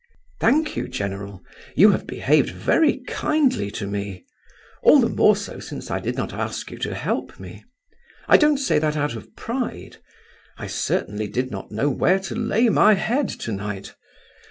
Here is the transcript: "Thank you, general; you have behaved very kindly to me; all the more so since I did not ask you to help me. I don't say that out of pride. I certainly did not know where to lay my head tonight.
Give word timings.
"Thank 0.39 0.75
you, 0.75 0.87
general; 0.87 1.43
you 1.75 1.91
have 1.91 2.07
behaved 2.07 2.49
very 2.49 3.01
kindly 3.03 3.69
to 3.77 3.85
me; 3.85 4.25
all 4.81 4.99
the 4.99 5.07
more 5.09 5.35
so 5.35 5.59
since 5.59 5.91
I 5.91 5.99
did 5.99 6.15
not 6.15 6.33
ask 6.33 6.71
you 6.71 6.79
to 6.79 6.95
help 6.95 7.39
me. 7.39 7.63
I 8.27 8.37
don't 8.37 8.57
say 8.57 8.79
that 8.79 8.97
out 8.97 9.13
of 9.15 9.35
pride. 9.35 9.97
I 10.57 10.65
certainly 10.65 11.27
did 11.27 11.51
not 11.51 11.69
know 11.71 11.91
where 11.91 12.17
to 12.21 12.33
lay 12.33 12.67
my 12.69 12.95
head 12.95 13.29
tonight. 13.29 13.93